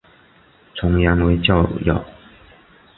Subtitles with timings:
[0.73, 2.03] 成员为教友。